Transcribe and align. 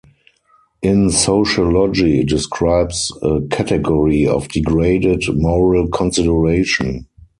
In 0.81 1.11
sociology, 1.11 2.21
it 2.21 2.27
describes 2.27 3.11
a 3.21 3.41
category 3.51 4.25
of 4.25 4.47
degraded 4.47 5.21
moral 5.31 5.89
consideration. 5.89 7.05